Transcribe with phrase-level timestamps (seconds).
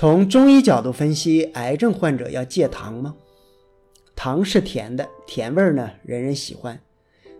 [0.00, 3.16] 从中医角度分析，癌症患者要戒糖吗？
[4.14, 6.80] 糖是甜的，甜味儿呢，人人喜欢。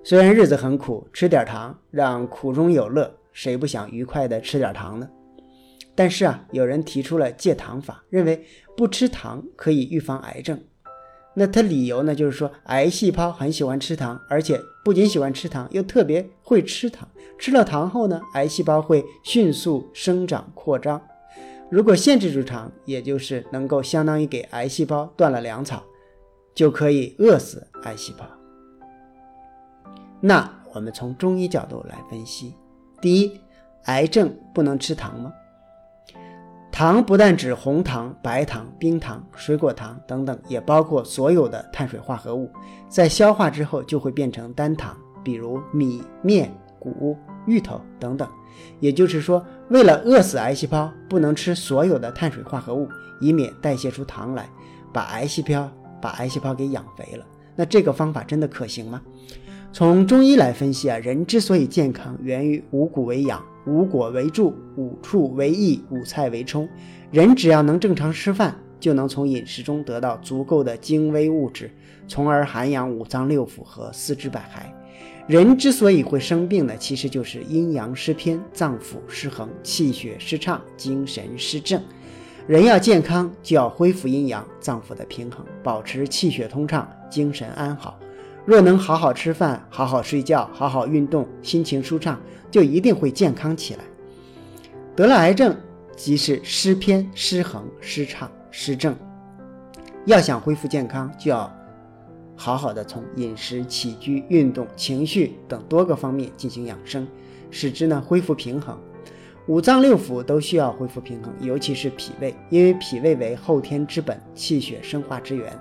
[0.03, 5.09] 虽然日子很苦，吃点糖让苦中有乐，谁不想愉快的吃点糖呢？
[5.95, 8.45] 但是啊，有人提出了戒糖法，认为
[8.77, 10.61] 不吃糖可以预防癌症。
[11.35, 17.09] 那他理由呢，就是说癌细胞很喜欢吃糖，而且不仅喜欢吃糖，又特别会吃糖。
[17.39, 21.01] 吃了糖后呢，癌细胞会迅速生长扩张。
[21.71, 25.83] 如果限制住糖，也就是能够相当于给癌细胞断了粮草，
[26.55, 28.25] 就可以饿死癌细胞。
[30.21, 32.55] 那我们从中医角度来分析：
[33.01, 33.41] 第一，
[33.85, 35.33] 癌症不能吃糖吗？
[36.73, 42.51] 糖不但指红糖、白糖、冰糖、水果糖等等，也包括所有的碳水化合物，
[42.89, 48.29] 在消化之后就会变成单糖，比如米、面、谷、芋头等等。
[48.81, 52.89] 也就是说，为了饿死癌细胞，不能吃所有的碳水化合物，
[53.21, 54.49] 以免代谢出糖来，
[54.93, 55.71] 把癌细胞
[56.01, 57.25] 把癌细胞给养肥了。
[57.55, 59.01] 那这个方法真的可行吗？
[59.73, 66.69] 从中医来分析啊，人之所以健康，源于五谷为养，五果为助，五畜为益，五菜为充。
[67.11, 71.71] 人只要能正常吃饭，就能从饮食中得到足够的精微物质，
[72.09, 74.78] 从而涵养五脏六腑和四肢百骸。
[75.29, 81.83] 人之所以会生病呢，其实就是阴阳失偏、脏腑失衡、气血失畅、精神失正。
[82.47, 88.01] 人要健康，就要恢复阴阳、脏腑的平衡，保持气血通畅、精神安好。
[88.47, 92.19] 若能好好吃饭、好好睡觉、好好运动，心情舒畅，
[92.51, 93.81] 就一定会健康起来。
[94.97, 95.55] 得了癌症，
[95.95, 98.97] 即是失偏、失衡、失畅、失正。
[100.07, 101.58] 要想恢复健康，就要。
[102.41, 107.05] 好好的从饮食、起居、运动、情绪等多个方面进行养生，
[107.51, 108.79] 使之呢恢复平衡。
[109.49, 115.53] 五脏六腑都需要恢复平衡，尤其是脾胃，因为脾胃为后天之本，气血生化之源。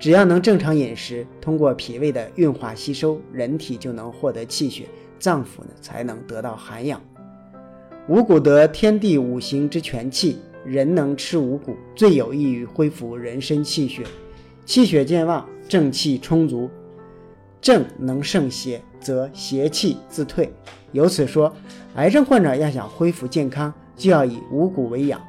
[0.00, 4.86] 只要能正常饮食，通过脾胃的运化吸收，人体就能获得气血，
[5.20, 7.00] 脏腑呢才能得到涵养。
[8.08, 14.02] 五谷得天地五行之全气，人能吃五谷，最有益于恢复人身气血，
[14.64, 15.46] 气血健旺。
[15.68, 16.70] 正气充足，
[17.60, 20.52] 正能胜邪，则邪气自退。
[20.92, 21.54] 由此说，
[21.96, 25.20] 癌症患者要想恢复健康，就要以五谷为养。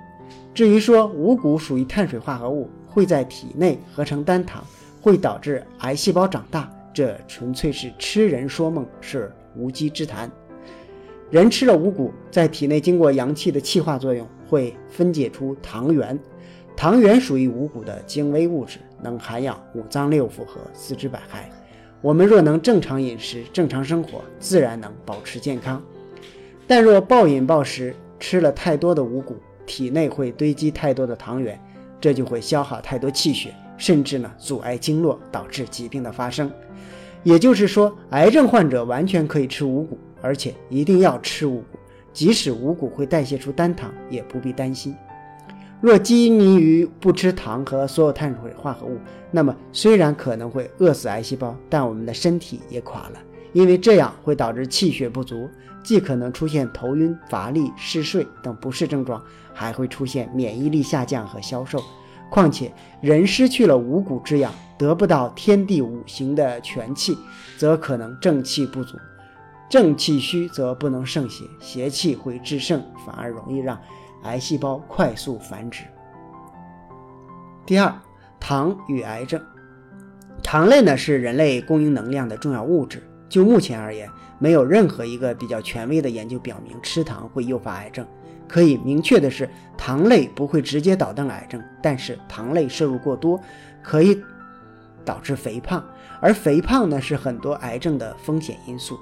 [0.53, 4.64] 至于说五谷属于碳水化合物，会在体内合成单糖，
[5.02, 10.31] 会导致癌细胞长大，这纯粹是痴人说梦，是无稽之谈。
[11.30, 16.18] 人吃了五谷，在体内经过阳气的气化作用，会分解出糖原。
[16.75, 21.46] 糖原属于五谷的精微物质，能涵养五脏六腑和四肢百骸。
[22.02, 25.81] 我们若能正常饮食、正常生活，自然能保持健康。
[26.68, 31.59] 但若暴饮暴食，吃了太多的五谷，体内会堆积太多的糖原，
[32.00, 36.52] 这就会消耗太多气血，甚至呢阻碍经络，导致疾病的发生。
[37.24, 41.80] 也就是说，癌症患者完全可以吃五谷，而且一定要吃五谷，
[42.13, 44.96] 即使五谷会代谢出单糖，也不必担心。
[45.79, 48.97] 若拘泥于不吃糖和所有碳水化合物，
[49.29, 53.19] 那么虽然可能会饿死癌细胞，但我们的身体也垮了，
[53.53, 55.47] 因为这样会导致气血不足，
[55.83, 59.21] 既可能出现头晕、乏力、嗜睡等不适症状，
[59.53, 61.79] 还会出现免疫力下降和消瘦。
[62.31, 67.15] 况且人失去了五谷之养，得不到天地五行的全气，
[67.55, 68.97] 则可能正气不足，
[69.69, 73.79] 正气虚则不能胜邪，邪气会制胜，反而容易让。
[74.23, 75.83] 癌细胞快速繁殖。
[77.66, 77.94] 第二，
[78.39, 79.41] 糖与癌症。
[80.44, 83.03] 糖类呢是人类供应能量的重要物质。
[83.27, 88.07] 就目前而言，没有任何一个比较权威的研究表明吃糖会诱发癌症。
[88.47, 93.38] 可以明确的是，糖类不会直接导致癌症，但是糖类摄入过多
[93.83, 94.23] 可以
[95.03, 95.83] 导致肥胖，
[96.22, 98.97] 而肥胖呢是很多癌症的风险因素。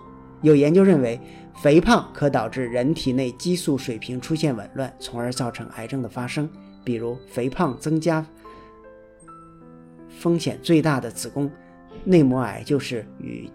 [0.45, 1.19] 有研究认为，
[1.55, 6.47] 肥胖可导致人体内激素水平出现紊乱，从而造成癌症的发生。
[6.83, 8.23] 比如，肥胖增加
[10.07, 11.49] 风险最大的子宫
[12.03, 13.49] 内膜癌就是与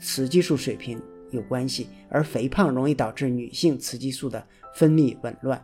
[0.00, 1.00] 雌激素水平
[1.30, 4.44] 有关系，而肥胖容易导致女性雌激素的
[4.74, 5.62] 分泌紊乱。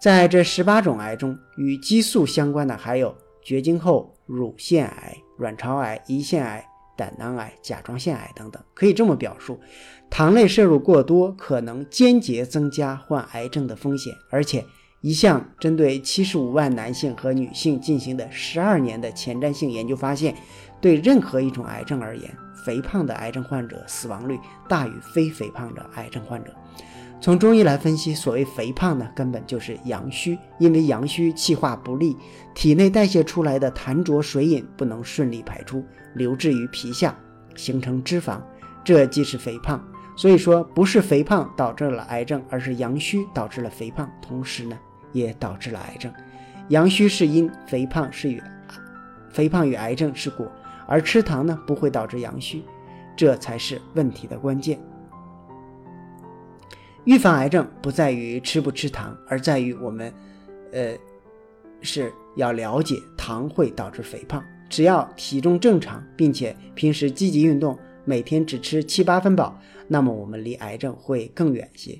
[0.00, 3.12] 在这十八种癌中，与激素相关的还有
[3.42, 6.64] 绝经后乳腺癌、卵巢癌、胰腺癌。
[6.98, 9.60] 胆囊癌、甲状腺癌等等，可以这么表述：
[10.10, 14.12] 糖类摄入过多可能间接增加患癌症的风险。
[14.30, 14.64] 而且，
[15.00, 20.34] 一项针对七十五万男性和女性进行的十二年的前瞻性研究发现，
[20.80, 24.36] 对任何一种癌症而言，肥胖的癌症患者死亡率
[24.68, 26.52] 大于非肥胖的癌症患者。
[27.20, 32.16] 从中医来分析，所谓肥胖呢，根本就是阳虚，因为阳虚气化不利，
[32.54, 35.84] 体内代谢出来的痰浊水饮不能顺利排出，
[36.14, 37.16] 留滞于皮下，
[37.56, 38.40] 形成脂肪，
[38.84, 39.84] 这即是肥胖。
[40.16, 44.78] 所以说，不是肥胖导致了癌症，而是阳虚导致了肥胖，同时呢，
[45.12, 46.12] 也导致了癌症。
[46.68, 48.40] 阳虚是因，肥胖是与
[49.28, 50.50] 肥胖与癌症是果，
[50.86, 52.62] 而吃糖呢，不会导致阳虚，
[53.16, 54.78] 这才是问题的关键。
[57.08, 60.12] 预防癌症不在于吃不吃糖，而在于我们，
[60.72, 60.94] 呃，
[61.80, 64.44] 是要了解糖会导致肥胖。
[64.68, 71.98] 只要体重正常，并且平时积极运动，每天只吃七八分饱，那么我们离癌症会更远些。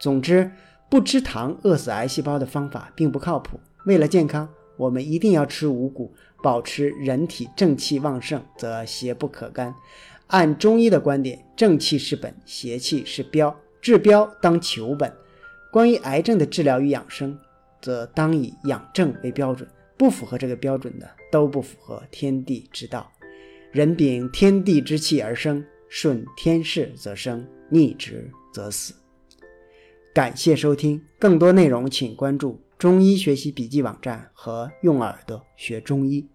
[0.00, 0.50] 总之，
[0.88, 3.60] 不吃糖饿死癌细胞的方法并不靠谱。
[3.84, 4.48] 为了健康，
[4.78, 9.74] 我们一定要吃五谷，保持人体正气旺盛，则邪不可干。
[10.28, 13.54] 按中医的观点，正气是本，邪气是标。
[13.86, 15.12] 治标当求本，
[15.70, 17.38] 关于癌症的治疗与养生，
[17.80, 19.68] 则当以养正为标准。
[19.96, 23.08] 不符合这个标准的，都不符合天地之道。
[23.70, 28.92] 人禀天地之气而生，顺天势则生，逆之则死。
[30.12, 36.28] 感谢收听，更多内容请关注中医学习笔记网站和用耳朵学中医。